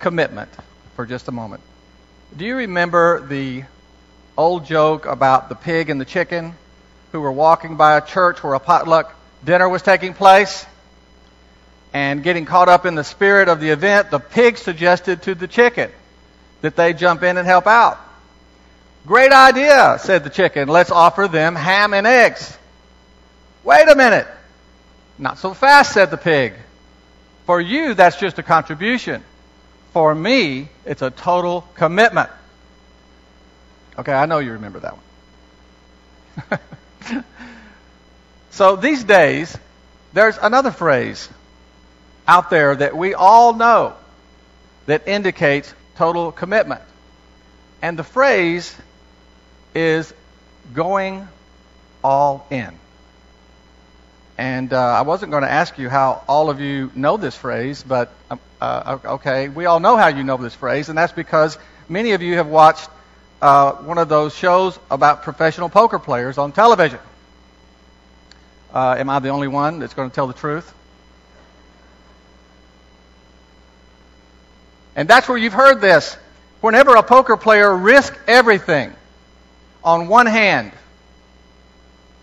commitment 0.00 0.50
for 0.96 1.06
just 1.06 1.28
a 1.28 1.32
moment. 1.32 1.62
Do 2.36 2.44
you 2.44 2.56
remember 2.56 3.26
the 3.26 3.64
old 4.36 4.64
joke 4.64 5.06
about 5.06 5.48
the 5.48 5.54
pig 5.54 5.90
and 5.90 6.00
the 6.00 6.04
chicken 6.04 6.54
who 7.12 7.20
were 7.20 7.32
walking 7.32 7.76
by 7.76 7.96
a 7.96 8.00
church 8.00 8.42
where 8.42 8.54
a 8.54 8.60
potluck 8.60 9.14
dinner 9.44 9.68
was 9.68 9.82
taking 9.82 10.14
place? 10.14 10.66
And 11.92 12.22
getting 12.22 12.44
caught 12.44 12.68
up 12.68 12.86
in 12.86 12.94
the 12.94 13.02
spirit 13.02 13.48
of 13.48 13.60
the 13.60 13.70
event, 13.70 14.10
the 14.10 14.20
pig 14.20 14.58
suggested 14.58 15.22
to 15.22 15.34
the 15.34 15.48
chicken 15.48 15.90
that 16.60 16.76
they 16.76 16.92
jump 16.92 17.22
in 17.22 17.36
and 17.36 17.46
help 17.46 17.66
out. 17.66 17.98
Great 19.06 19.32
idea, 19.32 19.96
said 20.00 20.24
the 20.24 20.30
chicken. 20.30 20.68
Let's 20.68 20.90
offer 20.90 21.26
them 21.26 21.56
ham 21.56 21.94
and 21.94 22.06
eggs. 22.06 22.56
Wait 23.64 23.88
a 23.88 23.96
minute. 23.96 24.26
Not 25.18 25.38
so 25.38 25.52
fast, 25.52 25.92
said 25.92 26.10
the 26.10 26.16
pig. 26.16 26.54
For 27.46 27.60
you, 27.60 27.94
that's 27.94 28.16
just 28.16 28.38
a 28.38 28.42
contribution. 28.42 29.24
For 29.92 30.14
me, 30.14 30.68
it's 30.84 31.02
a 31.02 31.10
total 31.10 31.62
commitment. 31.74 32.30
Okay, 33.98 34.12
I 34.12 34.26
know 34.26 34.38
you 34.38 34.52
remember 34.52 34.80
that 34.80 34.94
one. 36.48 37.24
so 38.50 38.76
these 38.76 39.04
days, 39.04 39.56
there's 40.12 40.38
another 40.38 40.70
phrase 40.70 41.28
out 42.26 42.50
there 42.50 42.76
that 42.76 42.96
we 42.96 43.14
all 43.14 43.52
know 43.54 43.94
that 44.86 45.08
indicates 45.08 45.74
total 45.96 46.30
commitment. 46.30 46.82
And 47.82 47.98
the 47.98 48.04
phrase 48.04 48.74
is 49.74 50.14
going 50.72 51.26
all 52.04 52.46
in. 52.50 52.78
And 54.40 54.72
uh, 54.72 54.78
I 54.78 55.02
wasn't 55.02 55.32
going 55.32 55.42
to 55.42 55.50
ask 55.50 55.76
you 55.76 55.90
how 55.90 56.24
all 56.26 56.48
of 56.48 56.62
you 56.62 56.90
know 56.94 57.18
this 57.18 57.36
phrase, 57.36 57.84
but 57.86 58.10
um, 58.30 58.40
uh, 58.58 58.98
okay, 59.04 59.50
we 59.50 59.66
all 59.66 59.80
know 59.80 59.98
how 59.98 60.08
you 60.08 60.24
know 60.24 60.38
this 60.38 60.54
phrase, 60.54 60.88
and 60.88 60.96
that's 60.96 61.12
because 61.12 61.58
many 61.90 62.12
of 62.12 62.22
you 62.22 62.36
have 62.36 62.46
watched 62.46 62.88
uh, 63.42 63.72
one 63.72 63.98
of 63.98 64.08
those 64.08 64.34
shows 64.34 64.78
about 64.90 65.24
professional 65.24 65.68
poker 65.68 65.98
players 65.98 66.38
on 66.38 66.52
television. 66.52 67.00
Uh, 68.72 68.96
am 68.98 69.10
I 69.10 69.18
the 69.18 69.28
only 69.28 69.46
one 69.46 69.78
that's 69.78 69.92
going 69.92 70.08
to 70.08 70.14
tell 70.14 70.26
the 70.26 70.32
truth? 70.32 70.72
And 74.96 75.06
that's 75.06 75.28
where 75.28 75.36
you've 75.36 75.52
heard 75.52 75.82
this. 75.82 76.16
Whenever 76.62 76.96
a 76.96 77.02
poker 77.02 77.36
player 77.36 77.76
risks 77.76 78.16
everything 78.26 78.94
on 79.84 80.08
one 80.08 80.24
hand, 80.24 80.72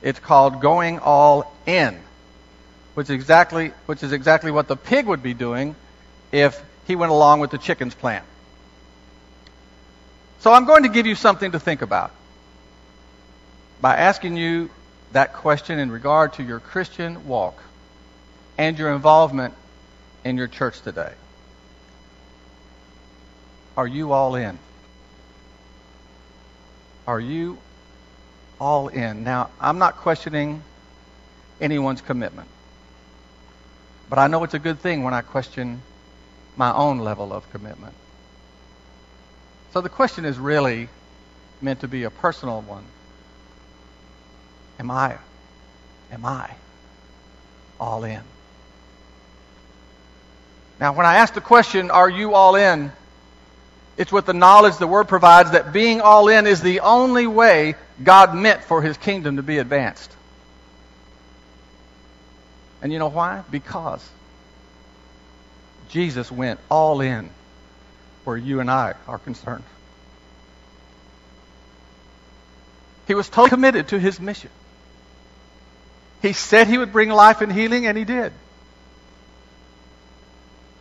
it's 0.01 0.17
called 0.17 0.61
going 0.61 0.97
all 0.97 1.53
in, 1.67 1.99
which 2.97 3.11
is 3.11 3.13
exactly, 3.13 3.67
which 3.85 4.01
is 4.01 4.11
exactly 4.11 4.49
what 4.49 4.67
the 4.67 4.75
pig 4.75 5.05
would 5.05 5.21
be 5.21 5.35
doing 5.35 5.75
if 6.31 6.59
he 6.87 6.95
went 6.95 7.11
along 7.11 7.39
with 7.39 7.51
the 7.51 7.59
chicken's 7.59 7.93
plan. 7.93 8.23
So 10.39 10.51
I'm 10.51 10.65
going 10.65 10.81
to 10.81 10.89
give 10.89 11.05
you 11.05 11.13
something 11.13 11.51
to 11.51 11.59
think 11.59 11.83
about 11.83 12.09
by 13.81 13.97
asking 13.97 14.35
you 14.35 14.71
that 15.11 15.33
question 15.33 15.77
in 15.77 15.91
regard 15.91 16.33
to 16.33 16.43
your 16.43 16.59
Christian 16.59 17.27
walk 17.27 17.61
and 18.57 18.79
your 18.79 18.91
involvement 18.91 19.53
in 20.25 20.35
your 20.35 20.47
church 20.47 20.81
today. 20.81 21.13
Are 23.77 23.85
you 23.85 24.11
all 24.11 24.33
in? 24.33 24.57
Are 27.05 27.19
you 27.19 27.59
all 28.59 28.87
in? 28.87 29.23
Now, 29.23 29.51
I'm 29.61 29.77
not 29.77 29.97
questioning 29.97 30.63
anyone's 31.61 32.01
commitment, 32.01 32.47
but 34.09 34.19
I 34.19 34.27
know 34.27 34.43
it's 34.43 34.53
a 34.53 34.59
good 34.59 34.79
thing 34.79 35.03
when 35.03 35.13
I 35.13 35.21
question 35.21 35.81
my 36.55 36.73
own 36.73 36.99
level 36.99 37.33
of 37.33 37.49
commitment. 37.51 37.93
So 39.73 39.81
the 39.81 39.89
question 39.89 40.25
is 40.25 40.37
really 40.37 40.89
meant 41.61 41.81
to 41.81 41.87
be 41.87 42.03
a 42.03 42.09
personal 42.09 42.61
one. 42.61 42.83
Am 44.79 44.89
I, 44.91 45.17
am 46.11 46.25
I 46.25 46.51
all 47.79 48.03
in? 48.03 48.21
Now, 50.79 50.93
when 50.93 51.05
I 51.05 51.17
ask 51.17 51.33
the 51.33 51.41
question, 51.41 51.89
are 51.89 52.09
you 52.09 52.33
all 52.33 52.55
in? 52.55 52.91
It's 53.97 54.11
with 54.11 54.27
the 54.27 54.33
knowledge 54.33 54.77
the 54.77 54.87
Word 54.87 55.07
provides 55.07 55.51
that 55.51 55.73
being 55.73 56.01
all 56.01 56.27
in 56.27 56.45
is 56.45 56.61
the 56.61 56.81
only 56.81 57.25
way 57.25 57.75
God 58.03 58.35
meant 58.35 58.63
for 58.63 58.81
His 58.81 58.95
kingdom 58.97 59.37
to 59.37 59.43
be 59.43 59.57
advanced. 59.57 60.11
And 62.81 62.93
you 62.93 62.99
know 62.99 63.09
why? 63.09 63.43
Because 63.49 64.07
Jesus 65.89 66.31
went 66.31 66.59
all 66.69 67.01
in 67.01 67.29
where 68.23 68.37
you 68.37 68.59
and 68.59 68.69
I 68.69 68.95
are 69.07 69.17
concerned. 69.17 69.63
He 73.07 73.15
was 73.15 73.29
totally 73.29 73.49
committed 73.49 73.87
to 73.89 73.99
his 73.99 74.19
mission. 74.19 74.49
He 76.21 76.33
said 76.33 76.67
he 76.67 76.77
would 76.77 76.91
bring 76.91 77.09
life 77.09 77.41
and 77.41 77.51
healing, 77.51 77.85
and 77.85 77.97
he 77.97 78.03
did. 78.03 78.33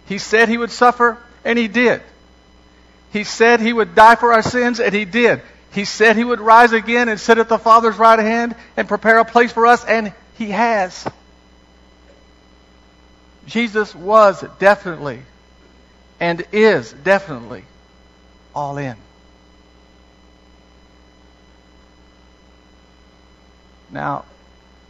He 0.07 0.19
said 0.19 0.49
he 0.49 0.59
would 0.59 0.71
suffer, 0.71 1.19
and 1.45 1.59
he 1.59 1.69
did. 1.69 2.03
He 3.13 3.25
said 3.25 3.61
he 3.61 3.73
would 3.73 3.95
die 3.95 4.17
for 4.17 4.33
our 4.33 4.43
sins, 4.43 4.81
and 4.81 4.93
he 4.93 5.05
did. 5.05 5.41
He 5.73 5.84
said 5.84 6.17
he 6.17 6.25
would 6.25 6.41
rise 6.41 6.73
again 6.73 7.09
and 7.09 7.21
sit 7.21 7.39
at 7.39 7.49
the 7.49 7.59
Father's 7.59 7.97
right 7.97 8.19
hand 8.19 8.57
and 8.77 8.89
prepare 8.89 9.19
a 9.19 9.25
place 9.25 9.53
for 9.53 9.67
us, 9.67 9.84
and 9.84 10.13
he 10.37 10.51
has. 10.51 11.07
Jesus 13.47 13.95
was 13.95 14.45
definitely 14.59 15.21
and 16.19 16.45
is 16.53 16.93
definitely 16.93 17.65
all 18.55 18.79
in. 18.79 18.97
Now, 23.91 24.25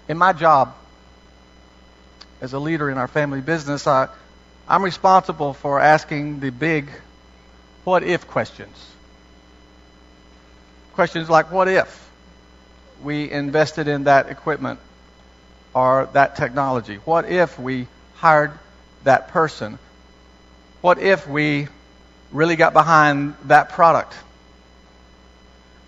in 0.08 0.16
my 0.16 0.32
job 0.32 0.74
as 2.40 2.52
a 2.52 2.58
leader 2.58 2.90
in 2.90 2.98
our 2.98 3.08
family 3.08 3.40
business, 3.40 3.86
I, 3.86 4.08
I'm 4.68 4.82
responsible 4.82 5.52
for 5.52 5.80
asking 5.80 6.40
the 6.40 6.50
big 6.50 6.88
what 7.84 8.02
if 8.02 8.26
questions. 8.26 8.90
Questions 10.94 11.28
like, 11.28 11.52
what 11.52 11.68
if 11.68 12.10
we 13.02 13.30
invested 13.30 13.86
in 13.86 14.04
that 14.04 14.30
equipment 14.30 14.80
or 15.74 16.08
that 16.14 16.36
technology? 16.36 16.96
What 17.04 17.30
if 17.30 17.58
we 17.58 17.86
hired 18.16 18.52
that 19.04 19.28
person? 19.28 19.78
What 20.80 20.98
if 20.98 21.28
we 21.28 21.68
really 22.32 22.56
got 22.56 22.72
behind 22.72 23.34
that 23.44 23.70
product? 23.70 24.14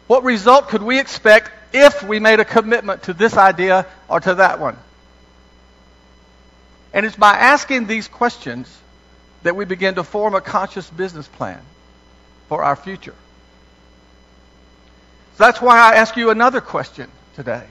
What 0.06 0.24
result 0.24 0.68
could 0.68 0.82
we 0.82 0.98
expect 0.98 1.50
if 1.72 2.02
we 2.02 2.18
made 2.18 2.40
a 2.40 2.44
commitment 2.44 3.04
to 3.04 3.12
this 3.12 3.36
idea 3.36 3.86
or 4.08 4.20
to 4.20 4.36
that 4.36 4.58
one? 4.58 4.76
And 6.92 7.04
it's 7.04 7.16
by 7.16 7.34
asking 7.34 7.86
these 7.86 8.08
questions 8.08 8.74
that 9.42 9.54
we 9.54 9.64
begin 9.64 9.96
to 9.96 10.04
form 10.04 10.34
a 10.34 10.40
conscious 10.40 10.88
business 10.88 11.28
plan 11.28 11.60
for 12.48 12.64
our 12.64 12.76
future. 12.76 13.14
So 15.36 15.44
that's 15.44 15.60
why 15.60 15.78
I 15.78 15.96
ask 15.96 16.16
you 16.16 16.30
another 16.30 16.60
question 16.60 17.10
today. 17.36 17.64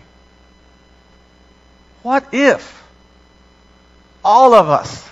What 2.04 2.26
if 2.32 2.82
all 4.24 4.54
of 4.54 4.70
us 4.70 5.08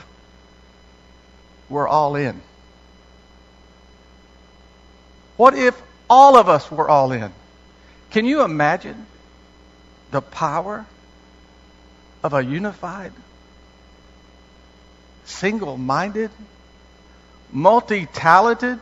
were 1.70 1.88
all 1.88 2.16
in? 2.16 2.42
What 5.38 5.56
if 5.56 5.80
all 6.10 6.38
of 6.38 6.50
us 6.50 6.70
were 6.72 6.90
all 6.90 7.12
in? 7.12 7.32
Can 8.12 8.26
you 8.26 8.44
imagine 8.44 9.06
the 10.12 10.22
power 10.22 10.86
of 12.24 12.34
a 12.34 12.44
unified, 12.44 13.12
single 15.26 15.78
minded, 15.78 16.32
multi 17.52 18.06
talented 18.06 18.80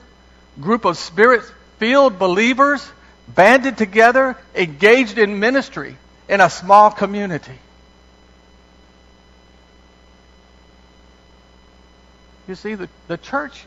group 0.61 0.85
of 0.85 0.97
spirit 0.97 1.41
filled 1.79 2.19
believers 2.19 2.87
banded 3.27 3.77
together, 3.77 4.37
engaged 4.53 5.17
in 5.17 5.39
ministry 5.39 5.97
in 6.29 6.41
a 6.41 6.49
small 6.49 6.91
community? 6.91 7.57
You 12.47 12.55
see, 12.55 12.75
the, 12.75 12.89
the 13.07 13.17
church 13.17 13.65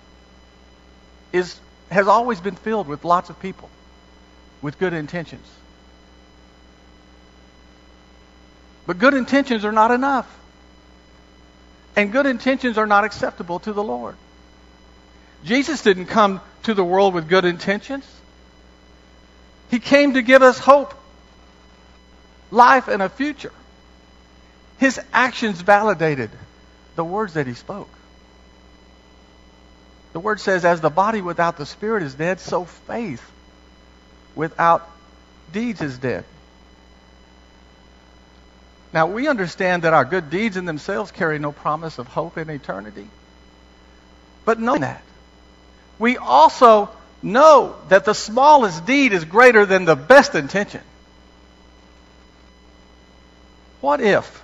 is, 1.32 1.58
has 1.90 2.08
always 2.08 2.40
been 2.40 2.56
filled 2.56 2.88
with 2.88 3.04
lots 3.04 3.30
of 3.30 3.40
people 3.40 3.70
with 4.62 4.78
good 4.78 4.92
intentions. 4.92 5.46
But 8.86 8.98
good 8.98 9.14
intentions 9.14 9.64
are 9.64 9.72
not 9.72 9.90
enough. 9.90 10.32
And 11.96 12.12
good 12.12 12.26
intentions 12.26 12.78
are 12.78 12.86
not 12.86 13.04
acceptable 13.04 13.58
to 13.60 13.72
the 13.72 13.82
Lord. 13.82 14.16
Jesus 15.44 15.82
didn't 15.82 16.06
come 16.06 16.40
to 16.64 16.74
the 16.74 16.84
world 16.84 17.14
with 17.14 17.28
good 17.28 17.44
intentions. 17.44 18.04
He 19.70 19.78
came 19.78 20.14
to 20.14 20.22
give 20.22 20.42
us 20.42 20.58
hope, 20.58 20.94
life, 22.50 22.88
and 22.88 23.02
a 23.02 23.08
future. 23.08 23.52
His 24.78 25.00
actions 25.12 25.60
validated 25.60 26.30
the 26.94 27.04
words 27.04 27.34
that 27.34 27.46
he 27.46 27.54
spoke. 27.54 27.88
The 30.16 30.20
word 30.20 30.40
says, 30.40 30.64
as 30.64 30.80
the 30.80 30.88
body 30.88 31.20
without 31.20 31.58
the 31.58 31.66
spirit 31.66 32.02
is 32.02 32.14
dead, 32.14 32.40
so 32.40 32.64
faith 32.64 33.22
without 34.34 34.88
deeds 35.52 35.82
is 35.82 35.98
dead. 35.98 36.24
Now, 38.94 39.08
we 39.08 39.28
understand 39.28 39.82
that 39.82 39.92
our 39.92 40.06
good 40.06 40.30
deeds 40.30 40.56
in 40.56 40.64
themselves 40.64 41.10
carry 41.10 41.38
no 41.38 41.52
promise 41.52 41.98
of 41.98 42.08
hope 42.08 42.38
in 42.38 42.48
eternity. 42.48 43.06
But 44.46 44.58
knowing 44.58 44.80
that, 44.80 45.02
we 45.98 46.16
also 46.16 46.88
know 47.22 47.76
that 47.90 48.06
the 48.06 48.14
smallest 48.14 48.86
deed 48.86 49.12
is 49.12 49.26
greater 49.26 49.66
than 49.66 49.84
the 49.84 49.96
best 49.96 50.34
intention. 50.34 50.80
What 53.82 54.00
if? 54.00 54.42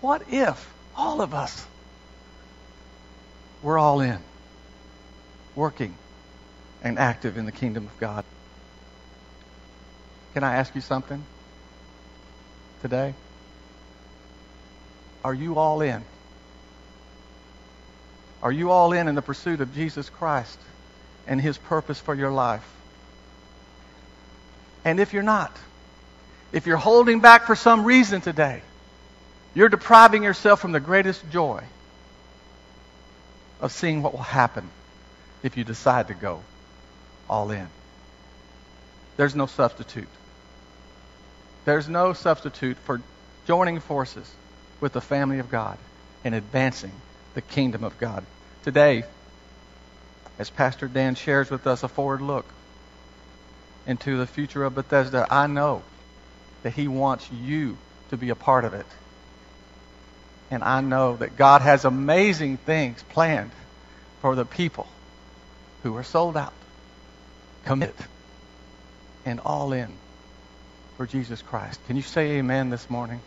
What 0.00 0.22
if 0.32 0.68
all 0.96 1.20
of 1.20 1.32
us 1.32 1.64
were 3.62 3.78
all 3.78 4.00
in, 4.00 4.18
working 5.54 5.94
and 6.82 6.98
active 6.98 7.36
in 7.36 7.46
the 7.46 7.52
kingdom 7.52 7.86
of 7.86 7.98
God? 7.98 8.24
Can 10.34 10.44
I 10.44 10.56
ask 10.56 10.74
you 10.74 10.80
something 10.80 11.22
today? 12.82 13.14
Are 15.24 15.34
you 15.34 15.58
all 15.58 15.82
in? 15.82 16.02
Are 18.42 18.52
you 18.52 18.70
all 18.70 18.92
in 18.92 19.08
in 19.08 19.14
the 19.14 19.22
pursuit 19.22 19.60
of 19.60 19.74
Jesus 19.74 20.08
Christ 20.08 20.58
and 21.26 21.40
his 21.40 21.58
purpose 21.58 22.00
for 22.00 22.14
your 22.14 22.30
life? 22.30 22.66
And 24.84 24.98
if 24.98 25.12
you're 25.12 25.22
not, 25.22 25.54
if 26.52 26.66
you're 26.66 26.78
holding 26.78 27.20
back 27.20 27.46
for 27.46 27.54
some 27.54 27.84
reason 27.84 28.22
today, 28.22 28.62
you're 29.52 29.68
depriving 29.68 30.22
yourself 30.22 30.60
from 30.60 30.72
the 30.72 30.80
greatest 30.80 31.28
joy 31.30 31.62
of 33.60 33.72
seeing 33.72 34.02
what 34.02 34.12
will 34.12 34.20
happen 34.20 34.68
if 35.42 35.56
you 35.56 35.64
decide 35.64 36.08
to 36.08 36.14
go 36.14 36.42
all 37.28 37.50
in. 37.50 37.66
There's 39.16 39.34
no 39.34 39.46
substitute. 39.46 40.08
There's 41.64 41.88
no 41.88 42.12
substitute 42.12 42.78
for 42.78 43.00
joining 43.46 43.80
forces 43.80 44.30
with 44.80 44.92
the 44.92 45.00
family 45.00 45.38
of 45.38 45.50
God 45.50 45.78
and 46.24 46.34
advancing 46.34 46.92
the 47.34 47.42
kingdom 47.42 47.84
of 47.84 47.98
God. 47.98 48.24
Today, 48.64 49.04
as 50.38 50.50
Pastor 50.50 50.88
Dan 50.88 51.14
shares 51.14 51.50
with 51.50 51.66
us 51.66 51.82
a 51.82 51.88
forward 51.88 52.22
look 52.22 52.46
into 53.86 54.16
the 54.16 54.26
future 54.26 54.64
of 54.64 54.74
Bethesda, 54.74 55.26
I 55.30 55.46
know 55.46 55.82
that 56.62 56.72
he 56.72 56.88
wants 56.88 57.30
you 57.30 57.76
to 58.10 58.16
be 58.16 58.30
a 58.30 58.34
part 58.34 58.64
of 58.64 58.74
it. 58.74 58.86
And 60.50 60.64
I 60.64 60.80
know 60.80 61.16
that 61.16 61.36
God 61.36 61.62
has 61.62 61.84
amazing 61.84 62.56
things 62.56 63.02
planned 63.10 63.52
for 64.20 64.34
the 64.34 64.44
people 64.44 64.88
who 65.82 65.96
are 65.96 66.02
sold 66.02 66.36
out, 66.36 66.52
committed, 67.64 67.94
and 69.24 69.40
all 69.40 69.72
in 69.72 69.88
for 70.96 71.06
Jesus 71.06 71.40
Christ. 71.40 71.80
Can 71.86 71.96
you 71.96 72.02
say 72.02 72.32
amen 72.38 72.70
this 72.70 72.90
morning? 72.90 73.20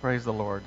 Praise 0.00 0.24
the 0.24 0.32
Lord. 0.32 0.62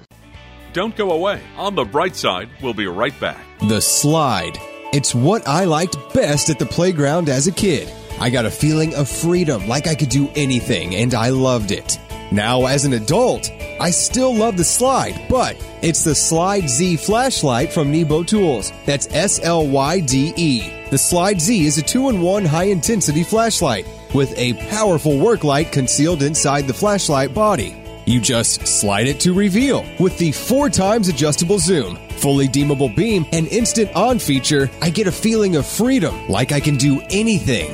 Don't 0.74 0.96
go 0.96 1.12
away. 1.12 1.42
On 1.58 1.76
the 1.76 1.86
bright 1.86 2.16
side, 2.16 2.50
we'll 2.62 2.74
be 2.74 2.88
right 2.88 3.18
back. 3.20 3.40
The 3.60 3.80
slide. 3.80 4.58
It's 4.92 5.16
what 5.16 5.48
I 5.48 5.66
liked 5.66 5.98
best 6.14 6.50
at 6.50 6.60
the 6.60 6.66
playground 6.66 7.30
as 7.30 7.48
a 7.48 7.52
kid. 7.52 7.92
I 8.20 8.30
got 8.30 8.46
a 8.46 8.52
feeling 8.52 8.96
of 8.96 9.08
freedom, 9.10 9.68
like 9.68 9.88
I 9.88 9.96
could 9.96 10.10
do 10.10 10.30
anything, 10.36 10.96
and 10.96 11.14
I 11.14 11.30
loved 11.30 11.72
it. 11.72 12.00
Now, 12.32 12.66
as 12.66 12.86
an 12.86 12.94
adult, 12.94 13.50
I 13.80 13.92
still 13.92 14.34
love 14.34 14.58
the 14.58 14.64
slide, 14.64 15.28
but 15.30 15.58
it's 15.82 16.04
the 16.04 16.12
Slyde 16.12 16.68
Z 16.68 16.98
flashlight 16.98 17.72
from 17.74 17.92
Nebo 17.92 18.24
Tools. 18.24 18.72
That's 18.86 19.08
S 19.14 19.40
L 19.44 19.68
Y 19.68 20.00
D 20.00 20.34
E. 20.36 20.70
The 20.90 20.98
Slyde 20.98 21.40
Z 21.40 21.66
is 21.66 21.78
a 21.78 21.82
two 21.82 22.10
in 22.10 22.22
one 22.22 22.46
high 22.46 22.66
intensity 22.66 23.24
flashlight 23.24 23.86
with 24.14 24.38
a 24.38 24.54
powerful 24.70 25.18
work 25.18 25.44
light 25.44 25.72
concealed 25.72 26.24
inside 26.24 26.68
the 26.68 26.74
flashlight 26.74 27.34
body. 27.34 27.76
You 28.06 28.22
just 28.22 28.68
slide 28.68 29.08
it 29.08 29.20
to 29.22 29.34
reveal 29.34 29.84
with 30.00 30.18
the 30.20 30.32
four 30.32 30.70
times 30.70 31.08
adjustable 31.08 31.60
zoom, 31.60 31.98
fully 32.10 32.48
dimmable 32.48 32.96
beam, 32.96 33.26
and 33.34 33.48
instant 33.48 33.94
on 33.96 34.20
feature. 34.20 34.70
I 34.82 34.92
get 34.92 35.08
a 35.08 35.12
feeling 35.12 35.56
of 35.56 35.66
freedom, 35.66 36.28
like 36.30 36.52
I 36.52 36.60
can 36.60 36.78
do 36.78 37.02
anything. 37.10 37.74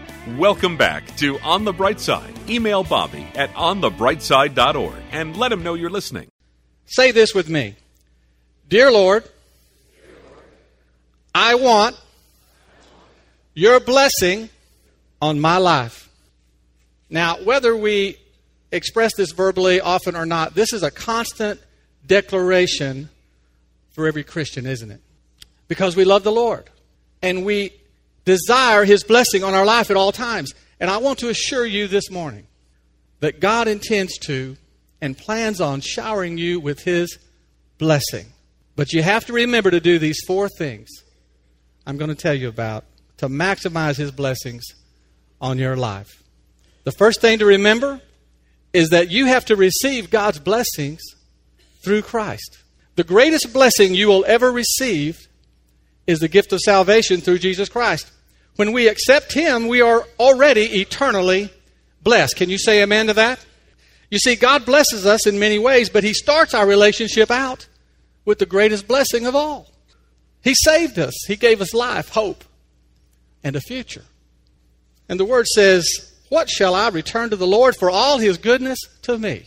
Welcome 0.27 0.77
back 0.77 1.17
to 1.17 1.39
On 1.39 1.65
the 1.65 1.73
Bright 1.73 1.99
Side. 1.99 2.31
Email 2.47 2.83
Bobby 2.83 3.25
at 3.33 3.51
onthebrightside.org 3.55 4.93
and 5.11 5.35
let 5.35 5.51
him 5.51 5.63
know 5.63 5.73
you're 5.73 5.89
listening. 5.89 6.27
Say 6.85 7.09
this 7.11 7.33
with 7.33 7.49
me 7.49 7.75
Dear 8.69 8.91
Lord, 8.91 9.27
I 11.33 11.55
want 11.55 11.99
your 13.55 13.79
blessing 13.79 14.49
on 15.23 15.39
my 15.39 15.57
life. 15.57 16.07
Now, 17.09 17.37
whether 17.43 17.75
we 17.75 18.17
express 18.71 19.15
this 19.15 19.31
verbally 19.31 19.81
often 19.81 20.15
or 20.15 20.27
not, 20.27 20.53
this 20.53 20.71
is 20.71 20.83
a 20.83 20.91
constant 20.91 21.59
declaration 22.05 23.09
for 23.89 24.05
every 24.05 24.23
Christian, 24.23 24.67
isn't 24.67 24.91
it? 24.91 25.01
Because 25.67 25.95
we 25.95 26.05
love 26.05 26.21
the 26.23 26.31
Lord 26.31 26.69
and 27.23 27.43
we 27.43 27.71
desire 28.25 28.85
His 28.85 29.03
blessing 29.03 29.43
on 29.43 29.53
our 29.53 29.65
life 29.65 29.89
at 29.89 29.97
all 29.97 30.11
times. 30.11 30.53
And 30.79 30.89
I 30.89 30.97
want 30.97 31.19
to 31.19 31.29
assure 31.29 31.65
you 31.65 31.87
this 31.87 32.09
morning 32.09 32.47
that 33.19 33.39
God 33.39 33.67
intends 33.67 34.17
to 34.19 34.57
and 34.99 35.17
plans 35.17 35.61
on 35.61 35.81
showering 35.81 36.37
you 36.37 36.59
with 36.59 36.83
His 36.83 37.17
blessing. 37.77 38.27
But 38.75 38.93
you 38.93 39.03
have 39.03 39.25
to 39.25 39.33
remember 39.33 39.71
to 39.71 39.79
do 39.79 39.99
these 39.99 40.21
four 40.25 40.49
things 40.49 40.89
I'm 41.85 41.97
going 41.97 42.09
to 42.09 42.15
tell 42.15 42.33
you 42.33 42.47
about 42.47 42.85
to 43.17 43.27
maximize 43.27 43.97
His 43.97 44.11
blessings 44.11 44.63
on 45.39 45.57
your 45.57 45.75
life. 45.75 46.23
The 46.83 46.91
first 46.91 47.21
thing 47.21 47.39
to 47.39 47.45
remember 47.45 48.01
is 48.73 48.89
that 48.89 49.11
you 49.11 49.25
have 49.25 49.45
to 49.45 49.55
receive 49.55 50.09
God's 50.09 50.39
blessings 50.39 51.01
through 51.83 52.03
Christ. 52.03 52.59
The 52.95 53.03
greatest 53.03 53.53
blessing 53.53 53.95
you 53.95 54.07
will 54.07 54.23
ever 54.27 54.51
receive 54.51 55.27
is 56.07 56.19
the 56.19 56.27
gift 56.27 56.51
of 56.53 56.59
salvation 56.59 57.21
through 57.21 57.39
Jesus 57.39 57.69
Christ. 57.69 58.11
When 58.55 58.71
we 58.71 58.87
accept 58.87 59.33
Him, 59.33 59.67
we 59.67 59.81
are 59.81 60.05
already 60.19 60.81
eternally 60.81 61.49
blessed. 62.03 62.35
Can 62.35 62.49
you 62.49 62.57
say 62.57 62.81
amen 62.81 63.07
to 63.07 63.13
that? 63.13 63.39
You 64.09 64.19
see, 64.19 64.35
God 64.35 64.65
blesses 64.65 65.05
us 65.05 65.25
in 65.25 65.39
many 65.39 65.57
ways, 65.57 65.89
but 65.89 66.03
He 66.03 66.13
starts 66.13 66.53
our 66.53 66.67
relationship 66.67 67.31
out 67.31 67.67
with 68.25 68.39
the 68.39 68.45
greatest 68.45 68.87
blessing 68.87 69.25
of 69.25 69.35
all. 69.35 69.67
He 70.43 70.53
saved 70.55 70.99
us, 70.99 71.13
He 71.27 71.35
gave 71.35 71.61
us 71.61 71.73
life, 71.73 72.09
hope, 72.09 72.43
and 73.43 73.55
a 73.55 73.61
future. 73.61 74.03
And 75.07 75.19
the 75.19 75.25
Word 75.25 75.47
says, 75.47 76.13
What 76.29 76.49
shall 76.49 76.75
I 76.75 76.89
return 76.89 77.29
to 77.29 77.35
the 77.35 77.47
Lord 77.47 77.75
for 77.75 77.89
all 77.89 78.17
His 78.17 78.37
goodness 78.37 78.79
to 79.03 79.17
me? 79.17 79.45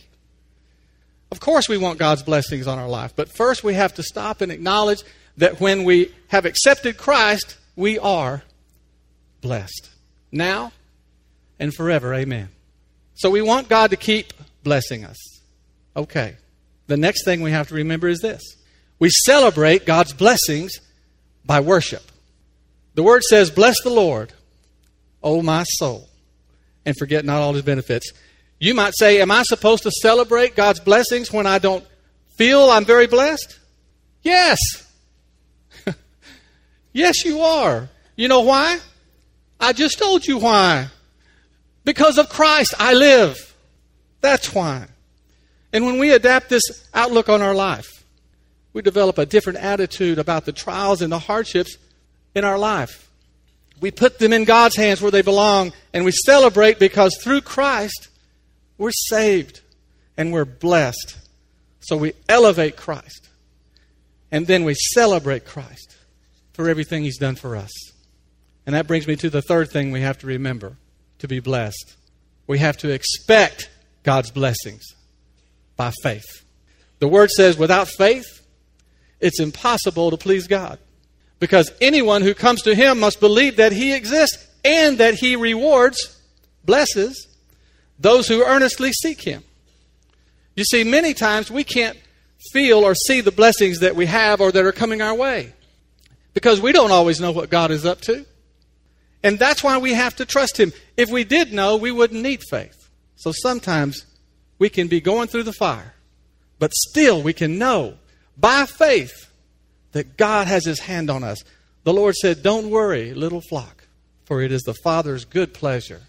Of 1.31 1.39
course, 1.39 1.67
we 1.67 1.77
want 1.77 1.99
God's 1.99 2.23
blessings 2.23 2.67
on 2.67 2.79
our 2.79 2.87
life, 2.87 3.13
but 3.15 3.29
first 3.29 3.63
we 3.63 3.73
have 3.73 3.93
to 3.95 4.03
stop 4.03 4.41
and 4.41 4.51
acknowledge 4.51 5.03
that 5.37 5.59
when 5.59 5.83
we 5.83 6.13
have 6.27 6.45
accepted 6.45 6.97
Christ, 6.97 7.57
we 7.75 7.99
are 7.99 8.43
blessed. 9.41 9.89
Now 10.31 10.71
and 11.59 11.73
forever. 11.73 12.13
Amen. 12.13 12.49
So 13.15 13.29
we 13.29 13.41
want 13.41 13.69
God 13.69 13.91
to 13.91 13.97
keep 13.97 14.33
blessing 14.63 15.05
us. 15.05 15.17
Okay. 15.95 16.35
The 16.87 16.97
next 16.97 17.25
thing 17.25 17.41
we 17.41 17.51
have 17.51 17.69
to 17.69 17.75
remember 17.75 18.07
is 18.07 18.19
this 18.19 18.41
we 18.99 19.09
celebrate 19.09 19.85
God's 19.85 20.13
blessings 20.13 20.73
by 21.45 21.59
worship. 21.59 22.03
The 22.95 23.03
word 23.03 23.23
says, 23.23 23.51
Bless 23.51 23.81
the 23.81 23.89
Lord, 23.89 24.33
O 25.23 25.41
my 25.41 25.63
soul, 25.63 26.09
and 26.85 26.95
forget 26.97 27.25
not 27.25 27.41
all 27.41 27.53
his 27.53 27.63
benefits. 27.63 28.11
You 28.59 28.73
might 28.73 28.93
say, 28.95 29.21
Am 29.21 29.31
I 29.31 29.43
supposed 29.43 29.83
to 29.83 29.91
celebrate 29.91 30.55
God's 30.55 30.79
blessings 30.79 31.31
when 31.31 31.45
I 31.45 31.59
don't 31.59 31.85
feel 32.37 32.69
I'm 32.69 32.85
very 32.85 33.07
blessed? 33.07 33.59
Yes. 34.21 34.59
Yes, 36.95 37.23
you 37.23 37.41
are. 37.41 37.89
You 38.15 38.27
know 38.27 38.41
why? 38.41 38.79
I 39.59 39.73
just 39.73 39.99
told 39.99 40.25
you 40.25 40.39
why. 40.39 40.87
Because 41.83 42.17
of 42.17 42.29
Christ, 42.29 42.73
I 42.79 42.93
live. 42.93 43.53
That's 44.21 44.53
why. 44.55 44.87
And 45.71 45.85
when 45.85 45.99
we 45.99 46.11
adapt 46.11 46.49
this 46.49 46.87
outlook 46.93 47.29
on 47.29 47.41
our 47.41 47.53
life, 47.53 48.03
we 48.73 48.81
develop 48.81 49.17
a 49.17 49.25
different 49.25 49.59
attitude 49.59 50.17
about 50.17 50.45
the 50.45 50.51
trials 50.51 51.01
and 51.01 51.11
the 51.11 51.19
hardships 51.19 51.77
in 52.33 52.43
our 52.43 52.57
life. 52.57 53.09
We 53.81 53.91
put 53.91 54.19
them 54.19 54.33
in 54.33 54.45
God's 54.45 54.77
hands 54.77 55.01
where 55.01 55.11
they 55.11 55.21
belong, 55.21 55.73
and 55.93 56.05
we 56.05 56.11
celebrate 56.11 56.79
because 56.79 57.17
through 57.21 57.41
Christ, 57.41 58.07
we're 58.77 58.91
saved 58.91 59.61
and 60.17 60.31
we're 60.31 60.45
blessed. 60.45 61.17
So 61.81 61.97
we 61.97 62.13
elevate 62.27 62.77
Christ. 62.77 63.29
And 64.31 64.47
then 64.47 64.63
we 64.63 64.73
celebrate 64.73 65.45
Christ 65.45 65.94
for 66.55 66.69
everything 66.69 67.03
He's 67.03 67.17
done 67.17 67.35
for 67.35 67.55
us. 67.55 67.71
And 68.65 68.73
that 68.75 68.87
brings 68.87 69.07
me 69.07 69.15
to 69.17 69.29
the 69.29 69.41
third 69.41 69.69
thing 69.69 69.91
we 69.91 70.01
have 70.01 70.17
to 70.19 70.27
remember 70.27 70.77
to 71.19 71.27
be 71.27 71.39
blessed. 71.39 71.95
We 72.47 72.59
have 72.59 72.77
to 72.77 72.91
expect 72.91 73.69
God's 74.03 74.31
blessings 74.31 74.83
by 75.75 75.91
faith. 76.01 76.45
The 76.99 77.07
Word 77.07 77.29
says, 77.29 77.57
without 77.57 77.89
faith, 77.89 78.25
it's 79.19 79.39
impossible 79.39 80.11
to 80.11 80.17
please 80.17 80.47
God. 80.47 80.79
Because 81.39 81.71
anyone 81.81 82.21
who 82.21 82.33
comes 82.33 82.61
to 82.63 82.73
Him 82.73 82.99
must 82.99 83.19
believe 83.19 83.57
that 83.57 83.73
He 83.73 83.93
exists 83.93 84.47
and 84.63 84.97
that 84.99 85.15
He 85.15 85.35
rewards, 85.35 86.19
blesses, 86.63 87.27
those 87.99 88.27
who 88.27 88.45
earnestly 88.45 88.93
seek 88.93 89.21
Him. 89.21 89.43
You 90.55 90.63
see, 90.63 90.85
many 90.85 91.13
times 91.13 91.51
we 91.51 91.65
can't 91.65 91.97
feel 92.53 92.79
or 92.79 92.95
see 92.95 93.19
the 93.19 93.31
blessings 93.31 93.79
that 93.79 93.95
we 93.95 94.05
have 94.05 94.39
or 94.39 94.51
that 94.51 94.63
are 94.63 94.71
coming 94.71 95.01
our 95.01 95.13
way 95.13 95.51
because 96.35 96.61
we 96.61 96.71
don't 96.71 96.91
always 96.91 97.19
know 97.19 97.31
what 97.31 97.49
God 97.49 97.71
is 97.71 97.85
up 97.85 98.01
to. 98.01 98.23
And 99.23 99.39
that's 99.39 99.63
why 99.63 99.79
we 99.79 99.93
have 99.93 100.15
to 100.17 100.25
trust 100.25 100.59
Him. 100.59 100.71
If 100.95 101.09
we 101.09 101.23
did 101.23 101.51
know, 101.51 101.77
we 101.77 101.91
wouldn't 101.91 102.21
need 102.21 102.43
faith. 102.47 102.89
So 103.15 103.31
sometimes 103.31 104.05
we 104.59 104.69
can 104.69 104.87
be 104.87 105.01
going 105.01 105.29
through 105.29 105.43
the 105.43 105.53
fire, 105.53 105.95
but 106.59 106.73
still 106.73 107.23
we 107.23 107.33
can 107.33 107.57
know 107.57 107.95
by 108.37 108.67
faith 108.67 109.31
that 109.93 110.17
God 110.17 110.45
has 110.45 110.65
His 110.65 110.81
hand 110.81 111.09
on 111.09 111.23
us. 111.23 111.43
The 111.85 111.93
Lord 111.93 112.15
said, 112.15 112.43
Don't 112.43 112.69
worry, 112.69 113.13
little 113.13 113.41
flock, 113.41 113.87
for 114.25 114.41
it 114.41 114.51
is 114.51 114.61
the 114.63 114.75
Father's 114.83 115.25
good 115.25 115.53
pleasure 115.53 116.01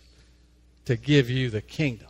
to 0.84 0.96
give 0.96 1.30
you 1.30 1.48
the 1.48 1.62
kingdom. 1.62 2.08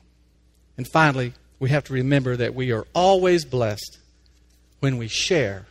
And 0.77 0.89
finally, 0.89 1.35
we 1.59 1.71
have 1.71 1.85
to 1.85 1.93
remember 1.93 2.37
that 2.37 2.55
we 2.55 2.73
are 2.73 2.87
always 2.95 3.45
blessed 3.45 3.99
when 4.81 4.97
we 4.97 5.09
share 5.09 5.67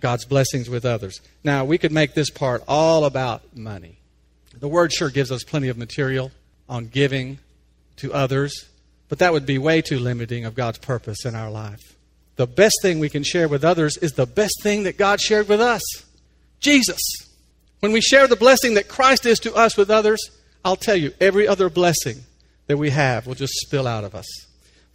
God's 0.00 0.24
blessings 0.24 0.68
with 0.68 0.84
others. 0.84 1.20
Now, 1.42 1.64
we 1.64 1.78
could 1.78 1.92
make 1.92 2.14
this 2.14 2.30
part 2.30 2.62
all 2.68 3.04
about 3.04 3.56
money. 3.56 3.98
The 4.58 4.68
Word 4.68 4.92
sure 4.92 5.10
gives 5.10 5.32
us 5.32 5.44
plenty 5.44 5.68
of 5.68 5.78
material 5.78 6.32
on 6.68 6.88
giving 6.88 7.38
to 7.96 8.12
others, 8.12 8.66
but 9.08 9.18
that 9.18 9.32
would 9.32 9.46
be 9.46 9.58
way 9.58 9.82
too 9.82 9.98
limiting 9.98 10.44
of 10.44 10.54
God's 10.54 10.78
purpose 10.78 11.24
in 11.24 11.34
our 11.34 11.50
life. 11.50 11.96
The 12.36 12.46
best 12.46 12.76
thing 12.82 12.98
we 12.98 13.08
can 13.08 13.22
share 13.22 13.48
with 13.48 13.64
others 13.64 13.96
is 13.96 14.12
the 14.12 14.26
best 14.26 14.62
thing 14.62 14.82
that 14.82 14.98
God 14.98 15.20
shared 15.20 15.48
with 15.48 15.60
us 15.60 15.82
Jesus. 16.60 17.00
When 17.80 17.92
we 17.92 18.00
share 18.00 18.26
the 18.26 18.36
blessing 18.36 18.74
that 18.74 18.88
Christ 18.88 19.26
is 19.26 19.38
to 19.40 19.54
us 19.54 19.76
with 19.76 19.90
others, 19.90 20.20
I'll 20.64 20.76
tell 20.76 20.96
you, 20.96 21.12
every 21.20 21.46
other 21.46 21.68
blessing 21.68 22.24
that 22.66 22.78
we 22.78 22.90
have 22.90 23.26
will 23.26 23.34
just 23.34 23.52
spill 23.54 23.86
out 23.86 24.04
of 24.04 24.14
us. 24.14 24.26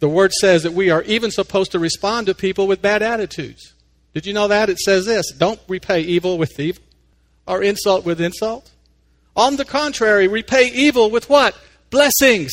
The 0.00 0.08
Word 0.08 0.32
says 0.32 0.64
that 0.64 0.72
we 0.72 0.90
are 0.90 1.02
even 1.02 1.30
supposed 1.30 1.72
to 1.72 1.78
respond 1.78 2.26
to 2.26 2.34
people 2.34 2.66
with 2.66 2.82
bad 2.82 3.02
attitudes. 3.02 3.72
Did 4.14 4.26
you 4.26 4.32
know 4.32 4.48
that? 4.48 4.68
It 4.68 4.78
says 4.78 5.06
this 5.06 5.32
don't 5.32 5.60
repay 5.68 6.02
evil 6.02 6.38
with 6.38 6.58
evil 6.58 6.82
or 7.46 7.62
insult 7.62 8.04
with 8.04 8.20
insult. 8.20 8.70
On 9.34 9.56
the 9.56 9.64
contrary, 9.64 10.28
repay 10.28 10.70
evil 10.72 11.10
with 11.10 11.28
what? 11.28 11.56
Blessings. 11.90 12.52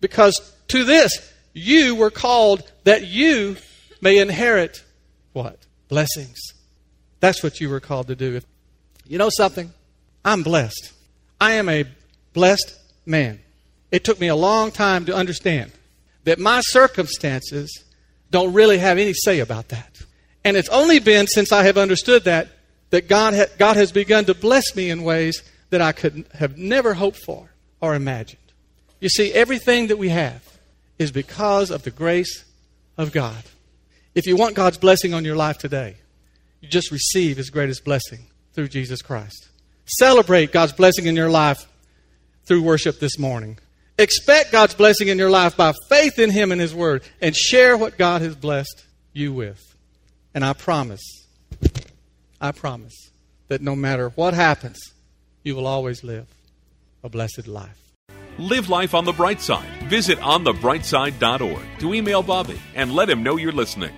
Because 0.00 0.54
to 0.68 0.84
this 0.84 1.32
you 1.52 1.94
were 1.94 2.10
called 2.10 2.70
that 2.84 3.06
you 3.06 3.56
may 4.00 4.18
inherit 4.18 4.84
what? 5.32 5.58
Blessings. 5.88 6.38
That's 7.20 7.42
what 7.42 7.60
you 7.60 7.68
were 7.68 7.80
called 7.80 8.08
to 8.08 8.16
do. 8.16 8.40
You 9.06 9.18
know 9.18 9.30
something? 9.30 9.72
I'm 10.24 10.42
blessed. 10.42 10.92
I 11.40 11.52
am 11.52 11.68
a 11.68 11.84
blessed 12.32 12.74
man. 13.06 13.40
It 13.90 14.04
took 14.04 14.20
me 14.20 14.28
a 14.28 14.36
long 14.36 14.70
time 14.70 15.06
to 15.06 15.14
understand 15.14 15.72
that 16.24 16.38
my 16.38 16.60
circumstances 16.60 17.84
don't 18.30 18.52
really 18.52 18.78
have 18.78 18.98
any 18.98 19.14
say 19.14 19.40
about 19.40 19.68
that. 19.68 20.02
And 20.48 20.56
it's 20.56 20.70
only 20.70 20.98
been 20.98 21.26
since 21.26 21.52
I 21.52 21.64
have 21.64 21.76
understood 21.76 22.24
that 22.24 22.48
that 22.88 23.06
God, 23.06 23.34
ha- 23.34 23.52
God 23.58 23.76
has 23.76 23.92
begun 23.92 24.24
to 24.24 24.34
bless 24.34 24.74
me 24.74 24.88
in 24.88 25.02
ways 25.02 25.42
that 25.68 25.82
I 25.82 25.92
could 25.92 26.24
have 26.32 26.56
never 26.56 26.94
hoped 26.94 27.18
for 27.18 27.50
or 27.82 27.94
imagined. 27.94 28.40
You 28.98 29.10
see, 29.10 29.30
everything 29.30 29.88
that 29.88 29.98
we 29.98 30.08
have 30.08 30.42
is 30.98 31.12
because 31.12 31.70
of 31.70 31.82
the 31.82 31.90
grace 31.90 32.46
of 32.96 33.12
God. 33.12 33.44
If 34.14 34.26
you 34.26 34.36
want 34.36 34.54
God's 34.54 34.78
blessing 34.78 35.12
on 35.12 35.22
your 35.22 35.36
life 35.36 35.58
today, 35.58 35.96
you 36.62 36.68
just 36.70 36.90
receive 36.90 37.36
His 37.36 37.50
greatest 37.50 37.84
blessing 37.84 38.20
through 38.54 38.68
Jesus 38.68 39.02
Christ. 39.02 39.48
Celebrate 39.84 40.50
God's 40.50 40.72
blessing 40.72 41.04
in 41.04 41.14
your 41.14 41.28
life 41.28 41.68
through 42.44 42.62
worship 42.62 43.00
this 43.00 43.18
morning. 43.18 43.58
Expect 43.98 44.50
God's 44.50 44.74
blessing 44.74 45.08
in 45.08 45.18
your 45.18 45.28
life 45.28 45.58
by 45.58 45.74
faith 45.90 46.18
in 46.18 46.30
Him 46.30 46.52
and 46.52 46.60
His 46.60 46.74
Word 46.74 47.02
and 47.20 47.36
share 47.36 47.76
what 47.76 47.98
God 47.98 48.22
has 48.22 48.34
blessed 48.34 48.86
you 49.12 49.34
with. 49.34 49.67
And 50.34 50.44
I 50.44 50.52
promise, 50.52 51.26
I 52.40 52.52
promise 52.52 53.10
that 53.48 53.62
no 53.62 53.74
matter 53.74 54.10
what 54.10 54.34
happens, 54.34 54.78
you 55.42 55.54
will 55.56 55.66
always 55.66 56.04
live 56.04 56.26
a 57.02 57.08
blessed 57.08 57.48
life. 57.48 57.92
Live 58.38 58.68
life 58.68 58.94
on 58.94 59.04
the 59.04 59.12
bright 59.12 59.40
side. 59.40 59.68
Visit 59.84 60.18
onthebrightside.org 60.18 61.78
to 61.80 61.94
email 61.94 62.22
Bobby 62.22 62.60
and 62.74 62.92
let 62.92 63.10
him 63.10 63.22
know 63.22 63.36
you're 63.36 63.52
listening. 63.52 63.92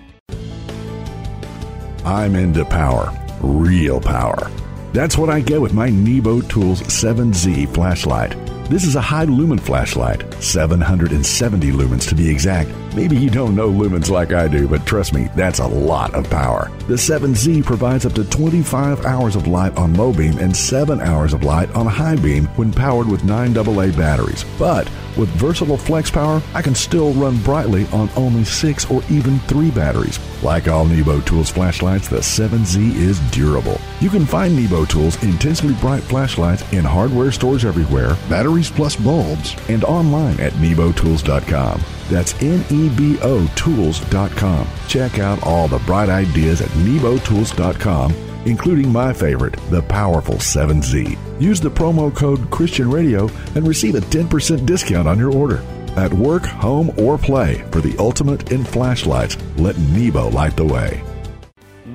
I'm 2.03 2.35
into 2.35 2.65
power, 2.65 3.11
real 3.41 4.01
power. 4.01 4.49
That's 4.93 5.17
what 5.17 5.29
I 5.29 5.39
get 5.41 5.61
with 5.61 5.73
my 5.73 5.89
Nebo 5.89 6.41
Tools 6.41 6.81
7Z 6.81 7.73
flashlight. 7.73 8.35
This 8.69 8.85
is 8.85 8.95
a 8.95 9.01
high 9.01 9.25
lumen 9.25 9.59
flashlight, 9.59 10.33
770 10.41 11.71
lumens 11.71 12.07
to 12.09 12.15
be 12.15 12.29
exact 12.29 12.69
Maybe 12.93 13.15
you 13.15 13.29
don't 13.29 13.55
know 13.55 13.69
lumens 13.71 14.09
like 14.09 14.33
I 14.33 14.49
do, 14.49 14.67
but 14.67 14.85
trust 14.85 15.13
me, 15.13 15.29
that's 15.33 15.59
a 15.59 15.67
lot 15.67 16.13
of 16.13 16.29
power. 16.29 16.69
The 16.87 16.95
7Z 16.95 17.63
provides 17.63 18.05
up 18.05 18.11
to 18.13 18.25
25 18.25 19.05
hours 19.05 19.37
of 19.37 19.47
light 19.47 19.77
on 19.77 19.93
low 19.93 20.11
beam 20.11 20.37
and 20.39 20.53
7 20.53 20.99
hours 20.99 21.31
of 21.31 21.43
light 21.43 21.71
on 21.71 21.85
high 21.85 22.17
beam 22.17 22.47
when 22.57 22.73
powered 22.73 23.07
with 23.07 23.21
9AA 23.21 23.95
batteries. 23.95 24.43
But 24.59 24.89
with 25.17 25.29
versatile 25.29 25.77
flex 25.77 26.11
power, 26.11 26.41
I 26.53 26.61
can 26.61 26.75
still 26.75 27.13
run 27.13 27.41
brightly 27.43 27.85
on 27.87 28.09
only 28.17 28.43
6 28.43 28.91
or 28.91 29.01
even 29.09 29.39
3 29.39 29.71
batteries. 29.71 30.19
Like 30.43 30.67
all 30.67 30.83
Nebo 30.83 31.21
Tools 31.21 31.49
flashlights, 31.49 32.09
the 32.09 32.17
7Z 32.17 32.95
is 32.95 33.21
durable. 33.31 33.79
You 34.01 34.09
can 34.09 34.25
find 34.25 34.53
Nebo 34.53 34.83
Tools 34.83 35.21
intensely 35.23 35.75
bright 35.75 36.03
flashlights 36.03 36.69
in 36.73 36.83
hardware 36.83 37.31
stores 37.31 37.63
everywhere, 37.63 38.17
batteries 38.29 38.69
plus 38.69 38.97
bulbs, 38.97 39.55
and 39.69 39.85
online 39.85 40.41
at 40.41 40.51
nebotools.com. 40.53 41.81
That's 42.11 42.33
N-E-B-O 42.41 43.47
tools.com. 43.55 44.67
Check 44.87 45.19
out 45.19 45.41
all 45.43 45.67
the 45.67 45.79
bright 45.79 46.09
ideas 46.09 46.61
at 46.61 46.69
nebotools.com 46.69 48.31
including 48.45 48.91
my 48.91 49.13
favorite, 49.13 49.55
the 49.69 49.81
powerful 49.83 50.35
7Z. 50.35 51.17
Use 51.41 51.59
the 51.59 51.69
promo 51.69 52.15
code 52.15 52.49
Christian 52.49 52.89
Radio 52.89 53.29
and 53.55 53.67
receive 53.67 53.95
a 53.95 54.01
10% 54.01 54.65
discount 54.65 55.07
on 55.07 55.19
your 55.19 55.33
order. 55.33 55.63
At 55.95 56.13
work, 56.13 56.45
home, 56.45 56.91
or 56.97 57.17
play, 57.17 57.63
for 57.71 57.81
the 57.81 57.95
ultimate 57.99 58.51
in 58.51 58.63
flashlights, 58.63 59.37
let 59.57 59.77
Nebo 59.77 60.29
light 60.29 60.55
the 60.55 60.65
way. 60.65 61.03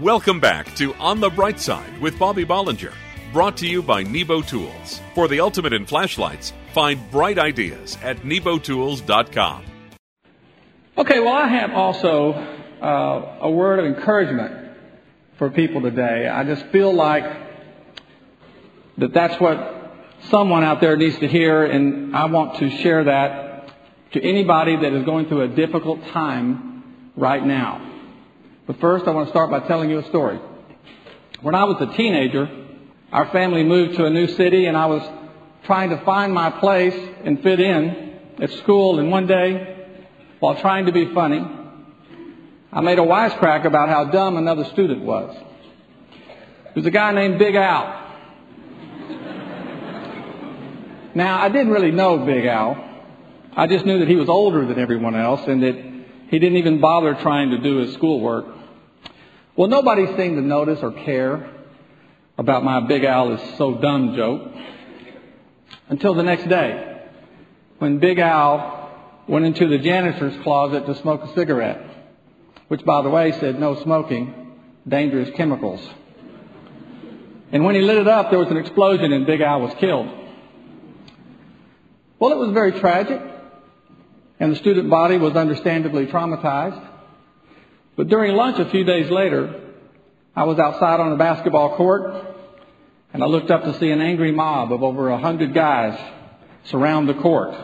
Welcome 0.01 0.41
back 0.41 0.75
to 0.77 0.95
On 0.97 1.21
the 1.21 1.31
Bright 1.31 1.59
Side 1.59 1.99
with 2.01 2.19
Bobby 2.19 2.45
Bollinger, 2.45 2.93
brought 3.33 3.57
to 3.59 3.67
you 3.67 3.83
by 3.83 4.03
Nebo 4.03 4.43
Tools. 4.43 5.01
For 5.15 5.27
the 5.29 5.41
ultimate 5.41 5.73
in 5.73 5.87
flashlights, 5.87 6.53
find 6.75 7.11
bright 7.11 7.39
ideas 7.39 7.97
at 8.03 8.19
nebotools.com. 8.19 9.65
Okay, 10.99 11.21
well, 11.21 11.35
I 11.35 11.47
have 11.49 11.73
also 11.73 12.33
uh, 12.33 13.39
a 13.43 13.51
word 13.51 13.81
of 13.81 13.85
encouragement 13.85 14.79
for 15.37 15.51
people 15.51 15.83
today. 15.83 16.27
I 16.27 16.43
just 16.45 16.65
feel 16.69 16.91
like 16.91 17.23
that 18.97 19.13
that's 19.13 19.39
what 19.39 19.93
someone 20.31 20.65
out 20.65 20.81
there 20.81 20.97
needs 20.97 21.19
to 21.19 21.29
hear, 21.29 21.65
and 21.65 22.17
I 22.17 22.25
want 22.25 22.61
to 22.61 22.71
share 22.79 23.05
that 23.05 23.69
to 24.13 24.23
anybody 24.23 24.75
that 24.75 24.91
is 24.95 25.05
going 25.05 25.29
through 25.29 25.43
a 25.43 25.49
difficult 25.49 26.03
time 26.13 27.11
right 27.15 27.45
now. 27.45 27.93
But 28.67 28.81
first, 28.81 29.07
I 29.07 29.11
want 29.11 29.27
to 29.27 29.33
start 29.33 29.51
by 29.51 29.69
telling 29.69 29.91
you 29.91 29.99
a 29.99 30.07
story. 30.07 30.41
When 31.43 31.55
I 31.55 31.65
was 31.65 31.77
a 31.79 31.95
teenager, 31.95 32.49
our 33.13 33.31
family 33.33 33.65
moved 33.65 33.99
to 33.99 34.07
a 34.07 34.11
new 34.11 34.29
city, 34.29 34.65
and 34.65 34.75
I 34.75 34.87
was 34.87 35.03
trying 35.67 35.91
to 35.91 36.03
find 36.07 36.33
my 36.33 36.49
place 36.49 36.99
and 37.23 37.43
fit 37.43 37.61
in 37.61 38.19
at 38.41 38.51
school, 38.51 38.99
and 38.99 39.11
one 39.11 39.27
day, 39.27 39.75
while 40.41 40.61
trying 40.61 40.87
to 40.87 40.93
be 40.93 41.13
funny, 41.15 41.45
I 42.73 42.81
made 42.81 42.99
a 42.99 43.03
wisecrack 43.03 43.65
about 43.65 43.89
how 43.89 44.05
dumb 44.05 44.37
another 44.37 44.65
student 44.65 45.03
was. 45.03 45.37
Was 46.75 46.85
a 46.85 46.91
guy 46.91 47.11
named 47.13 47.39
Big 47.39 47.55
Al. 47.55 48.05
Now, 51.15 51.41
I 51.41 51.49
didn't 51.49 51.71
really 51.71 51.91
know 51.91 52.19
Big 52.19 52.45
Al. 52.45 52.77
I 53.57 53.67
just 53.67 53.87
knew 53.87 54.01
that 54.01 54.09
he 54.09 54.17
was 54.17 54.29
older 54.29 54.67
than 54.67 54.79
everyone 54.79 55.17
else 55.17 55.41
and 55.47 55.63
that 55.63 55.75
he 56.29 56.39
didn't 56.39 56.59
even 56.59 56.83
bother 56.83 57.15
trying 57.15 57.51
to 57.53 57.59
do 57.59 57.79
his 57.79 57.95
schoolwork. 57.95 58.45
Well, 59.57 59.69
nobody 59.69 60.05
seemed 60.19 60.37
to 60.37 60.43
notice 60.43 60.81
or 60.83 60.93
care 60.93 61.51
about 62.37 62.63
my 62.63 62.81
Big 62.81 63.05
Al 63.05 63.33
is 63.33 63.57
so 63.57 63.77
dumb 63.77 64.15
joke 64.15 64.53
until 65.89 66.13
the 66.13 66.23
next 66.23 66.47
day 66.51 67.01
when 67.79 67.99
Big 67.99 68.19
Al 68.19 68.86
went 69.29 69.45
into 69.45 69.69
the 69.69 69.79
janitor's 69.79 70.41
closet 70.43 70.87
to 70.87 70.95
smoke 70.97 71.23
a 71.25 71.35
cigarette, 71.35 71.83
which, 72.69 72.85
by 72.85 73.03
the 73.03 73.11
way, 73.11 73.33
said 73.33 73.59
no 73.59 73.81
smoking, 73.83 74.53
dangerous 74.87 75.31
chemicals. 75.37 75.81
And 77.53 77.65
when 77.65 77.75
he 77.75 77.81
lit 77.81 77.99
it 77.99 78.09
up, 78.09 78.31
there 78.31 78.39
was 78.39 78.51
an 78.51 78.57
explosion 78.57 79.13
and 79.13 79.27
Big 79.27 79.41
Al 79.41 79.61
was 79.61 79.75
killed. 79.79 80.09
Well, 82.19 82.33
it 82.33 82.39
was 82.39 82.53
very 82.53 82.73
tragic, 82.73 83.21
and 84.41 84.53
the 84.53 84.57
student 84.57 84.89
body 84.89 85.19
was 85.19 85.35
understandably 85.35 86.07
traumatized. 86.07 86.83
But 87.97 88.09
during 88.09 88.35
lunch 88.35 88.59
a 88.59 88.71
few 88.71 88.85
days 88.85 89.11
later, 89.11 89.63
I 90.35 90.45
was 90.45 90.59
outside 90.59 91.01
on 91.01 91.13
a 91.13 91.17
basketball 91.17 91.77
court, 91.77 92.15
and 93.13 93.23
I 93.23 93.27
looked 93.27 93.51
up 93.51 93.65
to 93.65 93.79
see 93.79 93.91
an 93.91 94.01
angry 94.01 94.33
mob 94.33 94.73
of 94.73 94.83
over 94.83 95.09
a 95.09 95.19
hundred 95.19 95.55
guys 95.55 95.99
surround 96.65 97.09
the 97.09 97.15
court 97.15 97.55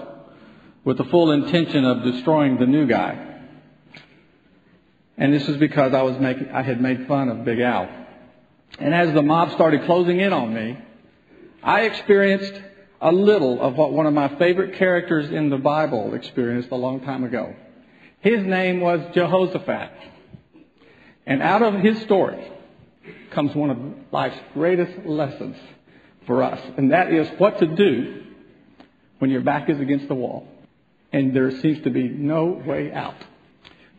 with 0.85 0.97
the 0.97 1.05
full 1.05 1.31
intention 1.31 1.85
of 1.85 2.03
destroying 2.03 2.59
the 2.59 2.67
new 2.67 2.87
guy. 2.87 3.29
And 5.17 5.33
this 5.33 5.47
was 5.47 5.57
because 5.59 5.95
I 5.95 6.03
was 6.03 6.19
making, 6.19 6.51
I 6.51 6.63
had 6.63 6.81
made 6.81 7.07
fun 7.07 7.29
of 7.29 7.45
Big 7.45 7.61
Al. 7.61 7.89
And 8.79 8.95
as 8.95 9.13
the 9.13 9.23
mob 9.23 9.53
started 9.53 9.85
closing 9.85 10.21
in 10.21 10.33
on 10.33 10.53
me, 10.53 10.79
I 11.63 11.83
experienced 11.83 12.61
a 13.01 13.13
little 13.13 13.61
of 13.61 13.77
what 13.77 13.93
one 13.93 14.07
of 14.07 14.15
my 14.15 14.29
favorite 14.37 14.77
characters 14.77 15.31
in 15.31 15.51
the 15.51 15.59
Bible 15.59 16.15
experienced 16.15 16.71
a 16.71 16.77
long 16.77 17.01
time 17.01 17.25
ago. 17.25 17.55
His 18.21 18.45
name 18.45 18.81
was 18.81 19.01
Jehoshaphat. 19.15 19.93
And 21.27 21.43
out 21.43 21.63
of 21.63 21.75
his 21.75 22.01
story 22.03 22.51
comes 23.31 23.55
one 23.55 23.71
of 23.71 23.79
life's 24.13 24.39
greatest 24.55 25.07
lessons 25.07 25.57
for 26.27 26.43
us. 26.43 26.61
And 26.77 26.93
that 26.93 27.13
is 27.13 27.29
what 27.39 27.59
to 27.59 27.67
do 27.67 28.25
when 29.19 29.31
your 29.31 29.43
back 29.43 29.69
is 29.71 29.79
against 29.79 30.09
the 30.09 30.15
wall 30.15 30.49
and 31.13 31.35
there 31.35 31.51
seems 31.61 31.83
to 31.83 31.91
be 31.91 32.09
no 32.09 32.63
way 32.67 32.93
out. 32.93 33.17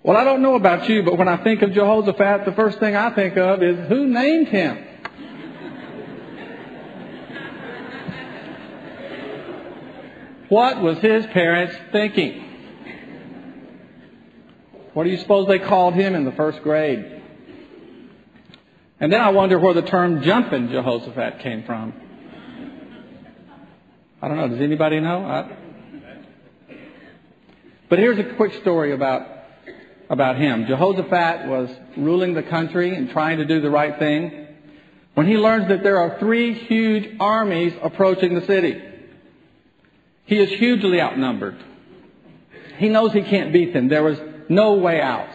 Well, 0.03 0.17
I 0.17 0.23
don't 0.23 0.41
know 0.41 0.55
about 0.55 0.89
you, 0.89 1.03
but 1.03 1.17
when 1.17 1.27
I 1.27 1.37
think 1.37 1.61
of 1.61 1.71
Jehoshaphat, 1.71 2.45
the 2.45 2.51
first 2.53 2.79
thing 2.79 2.95
I 2.95 3.11
think 3.11 3.37
of 3.37 3.63
is 3.63 3.87
who 3.87 4.07
named 4.07 4.49
him? 4.49 4.87
What 10.49 10.81
was 10.81 10.99
his 10.99 11.25
parents 11.27 11.75
thinking? 11.91 12.41
What 14.93 15.05
do 15.05 15.09
you 15.09 15.17
suppose 15.17 15.47
they 15.47 15.57
called 15.57 15.95
him 15.95 16.13
in 16.13 16.25
the 16.25 16.31
first 16.33 16.61
grade? 16.61 17.21
And 18.99 19.11
then 19.11 19.21
I 19.21 19.29
wonder 19.29 19.57
where 19.57 19.73
the 19.73 19.81
term 19.81 20.21
jumping 20.21 20.69
Jehoshaphat 20.69 21.39
came 21.39 21.63
from. 21.63 21.93
I 24.21 24.27
don't 24.27 24.37
know. 24.37 24.47
Does 24.49 24.61
anybody 24.61 24.99
know? 24.99 25.25
I... 25.25 25.62
But 27.89 27.99
here's 27.99 28.19
a 28.19 28.35
quick 28.35 28.53
story 28.61 28.93
about, 28.93 29.27
about 30.09 30.37
him. 30.37 30.65
Jehoshaphat 30.67 31.47
was 31.47 31.69
ruling 31.97 32.33
the 32.33 32.43
country 32.43 32.95
and 32.95 33.09
trying 33.09 33.37
to 33.37 33.45
do 33.45 33.61
the 33.61 33.69
right 33.69 33.97
thing 33.99 34.47
when 35.13 35.27
he 35.27 35.37
learns 35.37 35.67
that 35.67 35.83
there 35.83 35.99
are 35.99 36.17
three 36.19 36.53
huge 36.53 37.17
armies 37.19 37.73
approaching 37.81 38.33
the 38.33 38.45
city. 38.45 38.81
He 40.25 40.39
is 40.39 40.49
hugely 40.49 41.01
outnumbered. 41.01 41.57
He 42.77 42.89
knows 42.89 43.13
he 43.13 43.21
can't 43.21 43.53
beat 43.53 43.73
them. 43.73 43.89
There 43.89 44.03
was 44.03 44.17
no 44.49 44.73
way 44.73 44.99
out. 44.99 45.29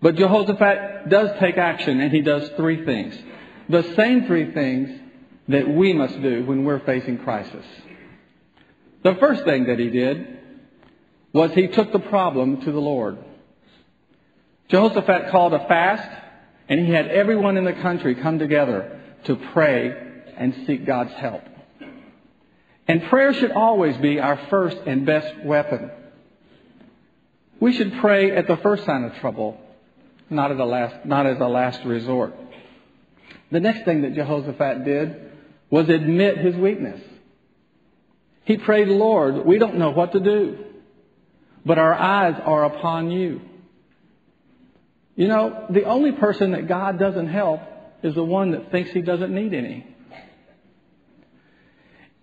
But 0.00 0.16
Jehoshaphat 0.16 1.10
does 1.10 1.38
take 1.38 1.58
action 1.58 2.00
and 2.00 2.10
he 2.10 2.22
does 2.22 2.48
three 2.56 2.84
things. 2.84 3.14
The 3.68 3.94
same 3.94 4.26
three 4.26 4.52
things 4.52 4.98
that 5.48 5.68
we 5.68 5.92
must 5.92 6.20
do 6.22 6.44
when 6.44 6.64
we're 6.64 6.80
facing 6.80 7.18
crisis. 7.18 7.66
The 9.02 9.16
first 9.16 9.44
thing 9.44 9.66
that 9.66 9.78
he 9.78 9.90
did 9.90 10.39
was 11.32 11.52
he 11.52 11.68
took 11.68 11.92
the 11.92 11.98
problem 11.98 12.62
to 12.62 12.72
the 12.72 12.80
Lord. 12.80 13.18
Jehoshaphat 14.68 15.30
called 15.30 15.54
a 15.54 15.66
fast 15.66 16.08
and 16.68 16.86
he 16.86 16.92
had 16.92 17.08
everyone 17.08 17.56
in 17.56 17.64
the 17.64 17.72
country 17.72 18.14
come 18.14 18.38
together 18.38 19.00
to 19.24 19.36
pray 19.52 19.92
and 20.36 20.54
seek 20.66 20.86
God's 20.86 21.12
help. 21.14 21.42
And 22.86 23.02
prayer 23.04 23.32
should 23.34 23.52
always 23.52 23.96
be 23.98 24.18
our 24.18 24.36
first 24.48 24.78
and 24.86 25.04
best 25.04 25.44
weapon. 25.44 25.90
We 27.60 27.72
should 27.72 27.98
pray 28.00 28.34
at 28.34 28.46
the 28.46 28.56
first 28.56 28.84
sign 28.84 29.04
of 29.04 29.14
trouble, 29.16 29.60
not, 30.30 30.50
at 30.50 30.58
last, 30.58 31.04
not 31.04 31.26
as 31.26 31.38
a 31.38 31.46
last 31.46 31.84
resort. 31.84 32.34
The 33.52 33.60
next 33.60 33.84
thing 33.84 34.02
that 34.02 34.14
Jehoshaphat 34.14 34.84
did 34.84 35.30
was 35.68 35.88
admit 35.88 36.38
his 36.38 36.56
weakness. 36.56 37.00
He 38.44 38.56
prayed, 38.56 38.88
Lord, 38.88 39.44
we 39.44 39.58
don't 39.58 39.76
know 39.76 39.90
what 39.90 40.12
to 40.12 40.20
do, 40.20 40.58
but 41.64 41.78
our 41.78 41.94
eyes 41.94 42.40
are 42.44 42.64
upon 42.64 43.10
you. 43.10 43.40
You 45.16 45.28
know, 45.28 45.66
the 45.70 45.84
only 45.84 46.12
person 46.12 46.52
that 46.52 46.68
God 46.68 46.98
doesn't 46.98 47.28
help 47.28 47.60
is 48.02 48.14
the 48.14 48.24
one 48.24 48.52
that 48.52 48.70
thinks 48.70 48.90
he 48.90 49.02
doesn't 49.02 49.34
need 49.34 49.52
any. 49.52 49.86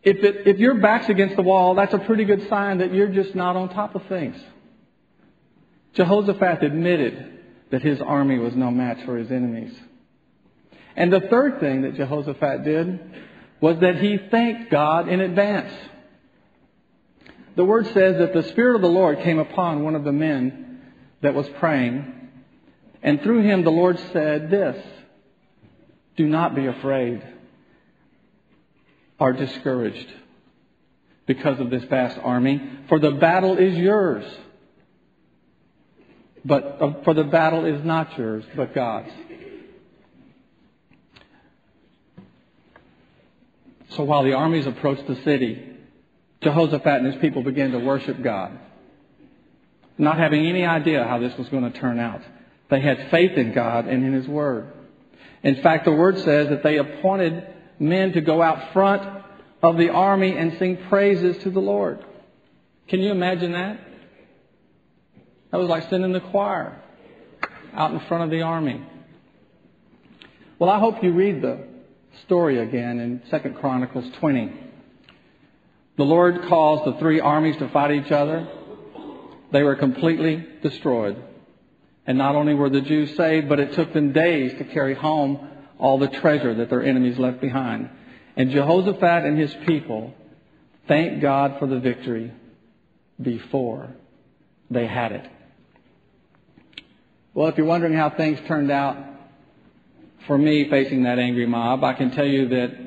If, 0.03 0.23
it, 0.23 0.47
if 0.47 0.57
your 0.57 0.75
back's 0.75 1.09
against 1.09 1.35
the 1.35 1.41
wall, 1.41 1.75
that's 1.75 1.93
a 1.93 1.99
pretty 1.99 2.25
good 2.25 2.47
sign 2.49 2.77
that 2.79 2.93
you're 2.93 3.09
just 3.09 3.35
not 3.35 3.55
on 3.55 3.69
top 3.69 3.93
of 3.93 4.05
things. 4.07 4.37
Jehoshaphat 5.93 6.63
admitted 6.63 7.39
that 7.71 7.81
his 7.81 7.99
army 8.01 8.39
was 8.39 8.55
no 8.55 8.71
match 8.71 9.03
for 9.05 9.17
his 9.17 9.29
enemies. 9.31 9.77
And 10.95 11.11
the 11.11 11.21
third 11.29 11.59
thing 11.59 11.81
that 11.81 11.95
Jehoshaphat 11.95 12.63
did 12.63 12.99
was 13.59 13.79
that 13.81 13.97
he 13.97 14.17
thanked 14.31 14.71
God 14.71 15.09
in 15.09 15.19
advance. 15.19 15.73
The 17.57 17.65
word 17.65 17.87
says 17.87 18.19
that 18.19 18.33
the 18.33 18.43
Spirit 18.43 18.75
of 18.75 18.83
the 18.83 18.87
Lord 18.87 19.21
came 19.21 19.39
upon 19.39 19.83
one 19.83 19.95
of 19.95 20.03
the 20.03 20.11
men 20.11 20.79
that 21.21 21.33
was 21.33 21.49
praying. 21.57 22.29
And 23.01 23.19
through 23.23 23.41
him, 23.41 23.63
the 23.63 23.71
Lord 23.71 23.97
said 24.13 24.51
this 24.51 24.85
Do 26.17 26.27
not 26.27 26.53
be 26.53 26.67
afraid 26.67 27.23
or 29.19 29.33
discouraged 29.33 30.07
because 31.25 31.59
of 31.59 31.71
this 31.71 31.83
vast 31.85 32.19
army, 32.19 32.61
for 32.89 32.99
the 32.99 33.13
battle 33.13 33.57
is 33.57 33.75
yours. 33.75 34.23
But 36.45 36.77
uh, 36.79 36.93
for 37.03 37.15
the 37.15 37.23
battle 37.23 37.65
is 37.65 37.83
not 37.83 38.15
yours, 38.19 38.45
but 38.55 38.75
God's. 38.75 39.09
So 43.89 44.03
while 44.03 44.21
the 44.21 44.33
armies 44.33 44.67
approached 44.67 45.07
the 45.07 45.15
city, 45.23 45.76
Jehoshaphat 46.41 47.01
and 47.01 47.13
his 47.13 47.21
people 47.21 47.43
began 47.43 47.71
to 47.71 47.79
worship 47.79 48.21
God, 48.21 48.57
not 49.97 50.17
having 50.17 50.45
any 50.45 50.65
idea 50.65 51.03
how 51.03 51.19
this 51.19 51.35
was 51.37 51.49
going 51.49 51.71
to 51.71 51.79
turn 51.79 51.99
out. 51.99 52.21
They 52.69 52.81
had 52.81 53.09
faith 53.09 53.37
in 53.37 53.53
God 53.53 53.87
and 53.87 54.03
in 54.03 54.13
His 54.13 54.27
Word. 54.27 54.71
In 55.43 55.61
fact, 55.61 55.85
the 55.85 55.91
Word 55.91 56.17
says 56.19 56.49
that 56.49 56.63
they 56.63 56.77
appointed 56.77 57.47
men 57.79 58.11
to 58.13 58.21
go 58.21 58.41
out 58.41 58.73
front 58.73 59.23
of 59.61 59.77
the 59.77 59.89
army 59.89 60.35
and 60.37 60.57
sing 60.59 60.77
praises 60.89 61.41
to 61.43 61.49
the 61.49 61.59
Lord. 61.59 62.03
Can 62.87 62.99
you 62.99 63.11
imagine 63.11 63.53
that? 63.53 63.79
That 65.51 65.57
was 65.57 65.69
like 65.69 65.89
sending 65.89 66.11
the 66.11 66.19
choir 66.19 66.81
out 67.73 67.91
in 67.91 67.99
front 68.01 68.25
of 68.25 68.29
the 68.29 68.41
army. 68.41 68.85
Well, 70.59 70.69
I 70.69 70.79
hope 70.79 71.03
you 71.03 71.13
read 71.13 71.41
the 71.41 71.67
story 72.25 72.59
again 72.59 72.99
in 72.99 73.21
2 73.29 73.49
Chronicles 73.59 74.05
20. 74.19 74.66
The 75.97 76.03
Lord 76.03 76.43
caused 76.47 76.85
the 76.85 76.99
three 76.99 77.19
armies 77.19 77.57
to 77.57 77.69
fight 77.69 77.91
each 77.91 78.11
other. 78.11 78.47
They 79.51 79.63
were 79.63 79.75
completely 79.75 80.45
destroyed. 80.61 81.21
And 82.05 82.17
not 82.17 82.35
only 82.35 82.53
were 82.53 82.69
the 82.69 82.81
Jews 82.81 83.15
saved, 83.17 83.49
but 83.49 83.59
it 83.59 83.73
took 83.73 83.93
them 83.93 84.13
days 84.13 84.57
to 84.59 84.63
carry 84.63 84.93
home 84.93 85.49
all 85.79 85.97
the 85.97 86.07
treasure 86.07 86.53
that 86.55 86.69
their 86.69 86.83
enemies 86.83 87.17
left 87.17 87.41
behind. 87.41 87.89
And 88.35 88.51
Jehoshaphat 88.51 89.25
and 89.25 89.37
his 89.37 89.53
people 89.65 90.13
thanked 90.87 91.21
God 91.21 91.57
for 91.59 91.67
the 91.67 91.79
victory 91.79 92.31
before 93.19 93.89
they 94.69 94.85
had 94.85 95.11
it. 95.11 95.29
Well, 97.33 97.47
if 97.47 97.57
you're 97.57 97.65
wondering 97.65 97.93
how 97.93 98.11
things 98.11 98.39
turned 98.47 98.71
out 98.71 98.97
for 100.27 100.37
me 100.37 100.69
facing 100.69 101.03
that 101.03 101.17
angry 101.19 101.47
mob, 101.47 101.83
I 101.83 101.93
can 101.93 102.11
tell 102.11 102.25
you 102.25 102.49
that 102.49 102.86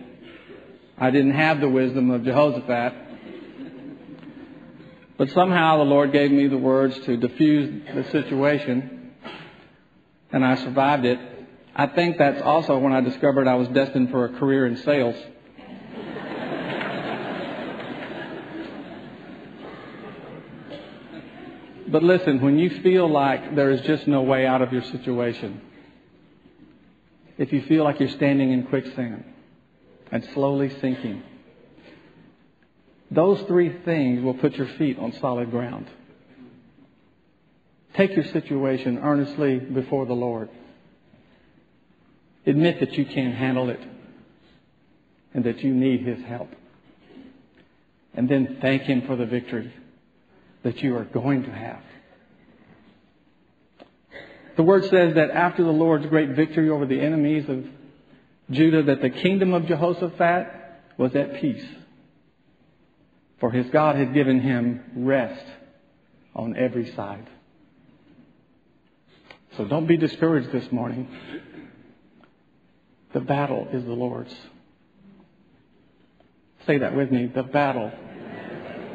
I 1.02 1.10
didn't 1.10 1.32
have 1.32 1.60
the 1.60 1.68
wisdom 1.68 2.10
of 2.10 2.24
Jehoshaphat. 2.24 2.92
But 5.16 5.30
somehow 5.30 5.78
the 5.78 5.84
Lord 5.84 6.12
gave 6.12 6.30
me 6.30 6.46
the 6.46 6.58
words 6.58 6.98
to 7.00 7.16
diffuse 7.16 7.82
the 7.94 8.04
situation 8.10 9.12
and 10.30 10.44
I 10.44 10.56
survived 10.56 11.06
it. 11.06 11.18
I 11.74 11.86
think 11.86 12.18
that's 12.18 12.42
also 12.42 12.78
when 12.78 12.92
I 12.92 13.00
discovered 13.00 13.48
I 13.48 13.54
was 13.54 13.68
destined 13.68 14.10
for 14.10 14.26
a 14.26 14.28
career 14.38 14.66
in 14.66 14.76
sales. 14.76 15.16
but 21.88 22.02
listen, 22.02 22.42
when 22.42 22.58
you 22.58 22.82
feel 22.82 23.10
like 23.10 23.56
there 23.56 23.70
is 23.70 23.80
just 23.82 24.06
no 24.06 24.20
way 24.22 24.46
out 24.46 24.60
of 24.60 24.70
your 24.72 24.82
situation, 24.82 25.62
if 27.38 27.52
you 27.54 27.62
feel 27.62 27.84
like 27.84 27.98
you're 28.00 28.10
standing 28.10 28.52
in 28.52 28.64
quicksand 28.64 29.24
and 30.11 30.27
slowly 30.35 30.70
sinking, 30.81 31.23
those 33.11 33.40
three 33.42 33.83
things 33.85 34.23
will 34.23 34.35
put 34.35 34.55
your 34.55 34.68
feet 34.79 34.99
on 34.99 35.12
solid 35.14 35.51
ground. 35.51 35.88
Take 37.94 38.14
your 38.14 38.25
situation 38.27 38.99
earnestly 38.99 39.59
before 39.59 40.07
the 40.07 40.14
Lord. 40.14 40.49
Admit 42.46 42.81
that 42.81 42.92
you 42.92 43.05
can't 43.05 43.35
handle 43.35 43.68
it 43.68 43.81
and 45.35 45.44
that 45.44 45.62
you 45.62 45.75
need 45.75 46.07
His 46.07 46.23
help. 46.25 46.51
And 48.14 48.29
then 48.29 48.59
thank 48.61 48.83
Him 48.83 49.03
for 49.07 49.16
the 49.16 49.27
victory 49.27 49.73
that 50.62 50.83
you 50.83 50.96
are 50.96 51.05
going 51.05 51.44
to 51.44 51.51
have. 51.51 51.83
The 54.57 54.62
word 54.62 54.85
says 54.85 55.14
that 55.14 55.31
after 55.31 55.64
the 55.64 55.70
Lord's 55.70 56.07
great 56.07 56.31
victory 56.31 56.68
over 56.68 56.87
the 56.87 57.01
enemies 57.01 57.49
of 57.49 57.64
Judah, 58.50 58.82
that 58.84 59.02
the 59.02 59.10
kingdom 59.10 59.52
of 59.52 59.66
Jehoshaphat 59.66 60.46
was 60.96 61.14
at 61.14 61.40
peace. 61.40 61.64
For 63.38 63.50
his 63.50 63.70
God 63.70 63.96
had 63.96 64.12
given 64.12 64.40
him 64.40 64.82
rest 64.96 65.44
on 66.34 66.56
every 66.56 66.92
side. 66.92 67.28
So 69.56 69.64
don't 69.64 69.86
be 69.86 69.96
discouraged 69.96 70.52
this 70.52 70.70
morning. 70.70 71.08
The 73.12 73.20
battle 73.20 73.66
is 73.72 73.84
the 73.84 73.92
Lord's. 73.92 74.34
Say 76.66 76.78
that 76.78 76.94
with 76.94 77.10
me. 77.10 77.26
The 77.26 77.42
battle 77.42 77.90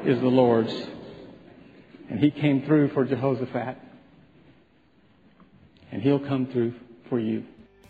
is 0.06 0.20
the 0.20 0.28
Lord's. 0.28 0.74
And 2.10 2.20
He 2.20 2.32
came 2.32 2.66
through 2.66 2.94
for 2.94 3.04
Jehoshaphat. 3.04 3.78
And 5.92 6.02
He'll 6.02 6.20
come 6.20 6.48
through 6.48 6.76
for 7.10 7.20
you. 7.20 7.44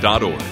onthebrightside.org. 0.00 0.42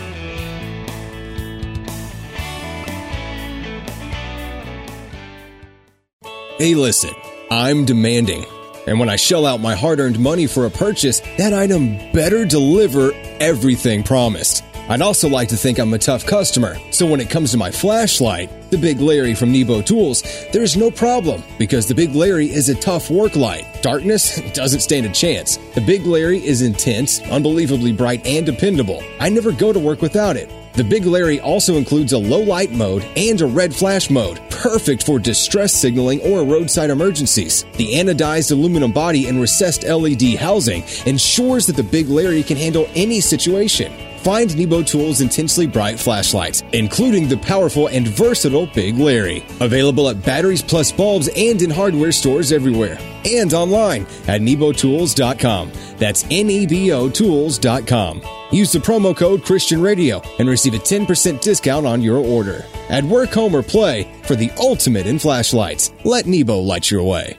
Hey, 6.58 6.74
listen, 6.74 7.14
I'm 7.50 7.84
demanding. 7.84 8.44
And 8.86 8.98
when 8.98 9.08
I 9.08 9.16
shell 9.16 9.46
out 9.46 9.60
my 9.60 9.74
hard 9.74 10.00
earned 10.00 10.18
money 10.18 10.46
for 10.46 10.66
a 10.66 10.70
purchase, 10.70 11.20
that 11.36 11.52
item 11.52 11.98
better 12.12 12.44
deliver 12.44 13.12
everything 13.38 14.02
promised. 14.02 14.64
I'd 14.88 15.02
also 15.02 15.28
like 15.28 15.48
to 15.50 15.56
think 15.56 15.78
I'm 15.78 15.92
a 15.92 15.98
tough 15.98 16.26
customer, 16.26 16.78
so 16.90 17.06
when 17.06 17.20
it 17.20 17.28
comes 17.28 17.50
to 17.52 17.58
my 17.58 17.70
flashlight, 17.70 18.50
the 18.70 18.78
Big 18.78 19.00
Larry 19.00 19.34
from 19.34 19.52
Nebo 19.52 19.80
Tools, 19.80 20.22
there's 20.52 20.76
no 20.76 20.90
problem 20.90 21.42
because 21.58 21.86
the 21.86 21.94
Big 21.94 22.14
Larry 22.14 22.50
is 22.50 22.68
a 22.68 22.74
tough 22.74 23.10
work 23.10 23.36
light. 23.36 23.64
Darkness 23.82 24.40
doesn't 24.52 24.80
stand 24.80 25.06
a 25.06 25.10
chance. 25.10 25.56
The 25.74 25.80
Big 25.80 26.04
Larry 26.06 26.44
is 26.44 26.62
intense, 26.62 27.20
unbelievably 27.22 27.92
bright, 27.92 28.26
and 28.26 28.44
dependable. 28.44 29.02
I 29.20 29.28
never 29.28 29.52
go 29.52 29.72
to 29.72 29.78
work 29.78 30.02
without 30.02 30.36
it. 30.36 30.50
The 30.74 30.84
Big 30.84 31.06
Larry 31.06 31.40
also 31.40 31.76
includes 31.76 32.12
a 32.12 32.18
low 32.18 32.40
light 32.40 32.70
mode 32.70 33.04
and 33.16 33.40
a 33.40 33.46
red 33.46 33.74
flash 33.74 34.10
mode, 34.10 34.40
perfect 34.58 35.04
for 35.04 35.18
distress 35.18 35.72
signaling 35.72 36.20
or 36.20 36.44
roadside 36.44 36.90
emergencies. 36.90 37.64
The 37.76 37.94
anodized 37.94 38.50
aluminum 38.50 38.92
body 38.92 39.28
and 39.28 39.40
recessed 39.40 39.84
LED 39.84 40.34
housing 40.34 40.82
ensures 41.06 41.66
that 41.66 41.76
the 41.76 41.82
Big 41.82 42.08
Larry 42.08 42.42
can 42.42 42.56
handle 42.56 42.88
any 42.94 43.20
situation. 43.20 43.92
Find 44.18 44.54
Nebo 44.56 44.82
Tools' 44.82 45.20
intensely 45.20 45.68
bright 45.68 45.98
flashlights, 45.98 46.64
including 46.72 47.28
the 47.28 47.36
powerful 47.36 47.86
and 47.86 48.08
versatile 48.08 48.66
Big 48.66 48.98
Larry. 48.98 49.44
Available 49.60 50.08
at 50.08 50.24
batteries 50.24 50.60
plus 50.60 50.90
bulbs 50.90 51.28
and 51.36 51.62
in 51.62 51.70
hardware 51.70 52.10
stores 52.10 52.50
everywhere. 52.50 52.98
And 53.24 53.54
online 53.54 54.02
at 54.26 54.40
nebotools.com. 54.40 55.72
That's 55.98 56.24
N 56.24 56.50
E 56.50 56.66
B 56.66 56.92
O 56.92 57.08
Tools.com. 57.08 58.22
Use 58.50 58.72
the 58.72 58.80
promo 58.80 59.16
code 59.16 59.44
Christian 59.44 59.80
Radio 59.80 60.20
and 60.40 60.48
receive 60.48 60.74
a 60.74 60.78
10% 60.78 61.40
discount 61.40 61.86
on 61.86 62.02
your 62.02 62.18
order. 62.18 62.64
At 62.88 63.04
work, 63.04 63.30
home, 63.30 63.54
or 63.54 63.62
play, 63.62 64.10
for 64.22 64.34
the 64.34 64.50
ultimate 64.56 65.06
in 65.06 65.18
flashlights, 65.18 65.92
let 66.04 66.26
Nebo 66.26 66.58
light 66.58 66.90
your 66.90 67.02
way. 67.02 67.36